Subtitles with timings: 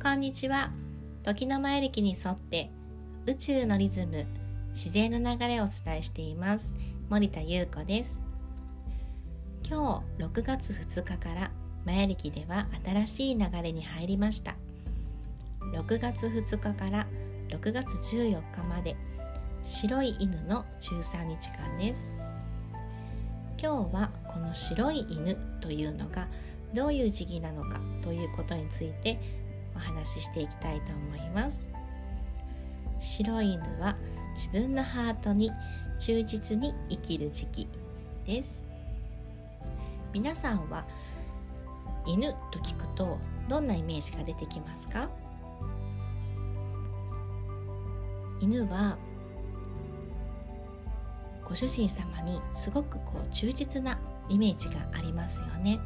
[0.00, 0.70] こんにちは。
[1.24, 2.70] 時の前歴に沿って
[3.26, 4.26] 宇宙のリズム
[4.70, 6.76] 自然の流れをお伝えしています。
[7.08, 8.22] 森田優子です。
[9.68, 11.50] 今日6月2日から
[11.84, 14.54] マヤ暦では新しい流れに入りました。
[15.74, 17.06] 6月2日から
[17.48, 18.96] 6月14日まで
[19.64, 22.14] 白い犬の13日間です。
[23.60, 26.28] 今日はこの白い犬というのが
[26.74, 29.20] どういう時期なのかということについて
[29.74, 31.68] お話ししていきたいと思います。
[32.98, 33.96] 白い犬は
[34.34, 35.50] 自分のハートに
[35.98, 37.68] 忠実に生きる時期
[38.26, 38.64] です。
[40.12, 40.84] 皆さんは
[42.06, 45.08] 犬と聞くとどんなイメージが出てきますか？
[48.40, 48.98] 犬は
[51.44, 55.80] ご主人様にすごくこう忠実なイメージがありますよね。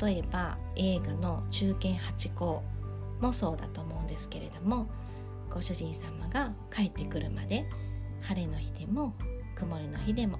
[0.00, 2.62] 例えば映画の「中堅八校」
[3.20, 4.88] もそうだと思うんですけれども
[5.50, 7.68] ご主人様が帰ってくるまで
[8.20, 9.14] 晴れの日でも
[9.54, 10.38] 曇りの日でも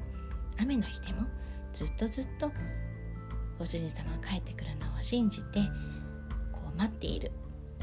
[0.59, 1.27] 雨の日でも
[1.73, 2.51] ずっとずっと
[3.59, 5.61] ご主人様が帰ってくるのを信じて
[6.53, 7.33] こう待っている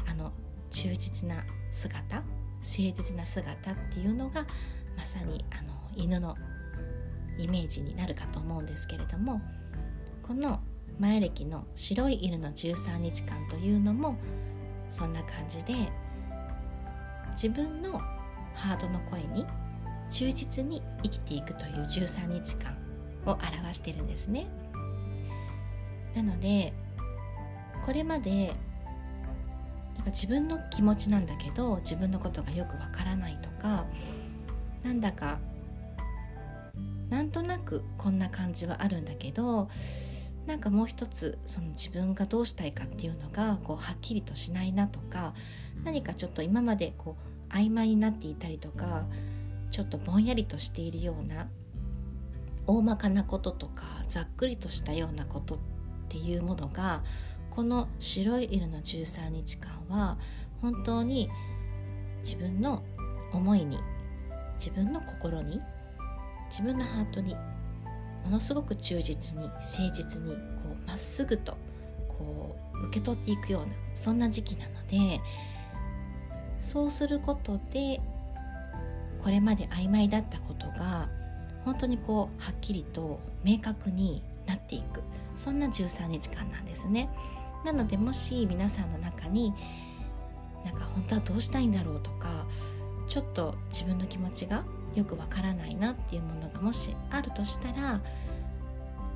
[0.06, 0.32] あの
[0.70, 2.24] 忠実な姿誠
[2.62, 4.46] 実な姿っていうのが
[4.96, 6.36] まさにあの犬の
[7.38, 9.40] イメージになるかと思うんですけれども
[10.22, 10.60] この
[10.98, 14.16] 前歴の白い犬の13日間というのも
[14.90, 15.74] そんな感じで
[17.32, 17.98] 自分の
[18.54, 19.44] ハートの声に
[20.10, 22.76] 忠実に生きていくという13日間
[23.26, 24.46] を表してるんですね。
[26.14, 26.72] なので
[27.84, 28.54] これまで
[29.96, 33.86] なんか自分の気持ちなんだけど自分のことがよくわからないとか
[34.84, 35.38] なんだか
[37.14, 39.68] なんとなくこんな感じはあるんだけど
[40.46, 45.32] なんかもう一つその自分がどうしたいかっていうのがこうはっきりとしないなとか
[45.84, 47.16] 何かちょっと今までこ
[47.50, 49.06] う曖昧になっていたりとか
[49.70, 51.46] ちょっとぼんやりとしているような
[52.66, 55.58] 大まかなこととかざっくりとしたようなことっ
[56.08, 57.04] ていうものが
[57.52, 60.18] この白い色の13日間は
[60.60, 61.30] 本当に
[62.22, 62.82] 自分の
[63.32, 63.78] 思いに
[64.56, 65.60] 自分の心に
[66.54, 67.34] 自分のハートに
[68.24, 70.38] ものすごく忠実に誠実にこ
[70.86, 71.56] うまっすぐと
[72.06, 75.20] こう受け取っていくようなそんな時期なので
[76.60, 78.00] そうすることで
[79.20, 81.08] これまで曖昧だったことが
[81.64, 85.02] 本当にこうはっきりと明確になっていく。
[85.34, 87.08] そんな13日間なんですね。
[87.64, 89.52] なのでもし皆さんの中に
[90.64, 92.46] なんか本当はどうしたいんだろうとか
[93.14, 94.64] ちょっと自分の気持ちが
[94.96, 98.00] よくわからないなっていうものがもしあるとしたら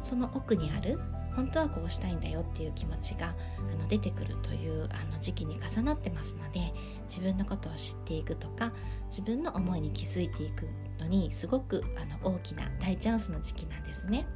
[0.01, 1.01] その奥にある
[1.35, 6.73] 本当はこうしたいんだよっていう気持ちがあの出てくるというあの時期に重なってますので
[7.09, 8.73] 自分のことを知っていくとか
[9.07, 10.69] 自分の思いに気づいていく
[11.01, 14.29] のにすごくあの大きな大チャンスの時期なんですね。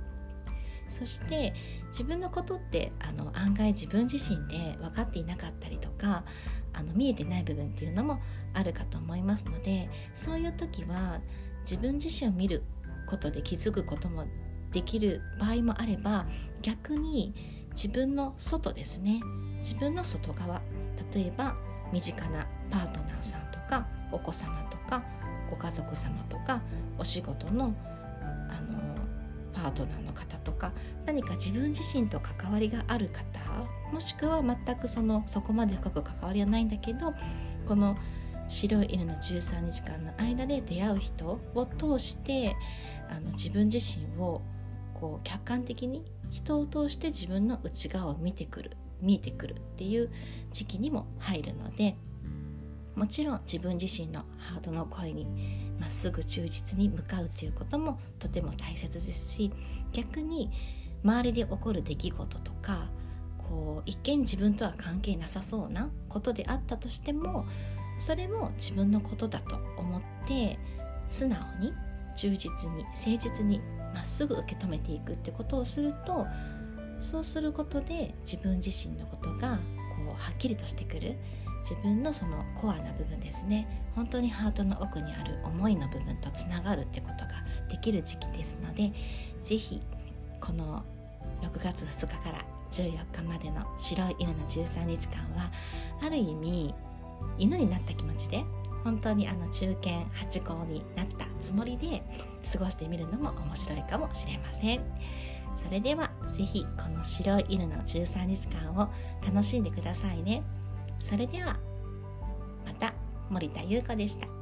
[0.89, 1.55] そして
[1.89, 6.25] 自分のことってあの案外自分自身で分かっていなかったりとか
[6.73, 8.21] あの見えてない部分っていうのも
[8.55, 11.21] あるかと思いますのでそういう時は
[11.63, 12.63] 自分自身を見る
[13.07, 14.25] ことで気づくことも
[14.73, 16.27] できる場合もあれば
[16.63, 17.35] 逆に
[17.73, 19.21] 自分の外ですね。
[19.59, 20.61] 自分の外側。
[21.15, 21.55] 例えば
[21.93, 25.03] 身近なパートナーさんとかお子様とか
[25.51, 26.63] ご家族様とか
[26.99, 27.75] お仕事の
[28.49, 29.02] あの
[29.55, 30.73] パートナーの方とか
[31.07, 33.41] 何か自分自身と関わりがある方
[33.93, 37.15] もしくは全くそのそこまで深く関わりはないんだけど
[37.67, 37.97] この
[38.49, 42.57] 白い犬の13日間の間で出会う人を通して
[43.09, 44.43] あの自分自身を
[44.95, 50.11] こう客観的に人を通して自分の内側を見てくる見えてくるっていう
[50.51, 51.97] 時期にも入るので
[52.95, 55.27] もちろん自分自身のハートの声に
[55.81, 59.53] まっすぐ忠実に向かうということもとても大切ですし
[59.93, 60.51] 逆に
[61.05, 62.89] 周りで起こる出来事とか
[63.39, 67.47] こう一見自分とは関係なさそうなことであったとしても
[67.99, 70.59] それも自分のことだと思って
[71.09, 71.73] 素直に
[72.17, 73.61] 忠実に誠実に
[73.95, 76.27] まっすぐ受け止めていくってことをすると
[77.01, 81.17] そうすることで自分自身のことがこうはっきりとしてくる。
[81.63, 87.31] 自分のそのコアな部分ですね本当にハートの奥にある思いの部分とつながるってことが
[87.71, 88.93] できる時期ですので
[89.43, 89.81] 是非
[90.41, 90.85] この
[91.43, 95.51] 6月2日から14日までの白い犬の13日間は
[96.01, 96.75] ある意味
[97.39, 98.45] 犬になった気持ちで
[98.85, 102.03] 本当にあの中堅八甲になったつもりで
[102.53, 104.81] 過ごしてみるのも面白いかもしれません
[105.55, 108.91] それでは是非この白い犬の13日間を
[109.25, 110.43] 楽しんでくださいね。
[111.03, 111.57] それでは
[112.65, 112.95] また
[113.29, 114.42] 森田優子でした。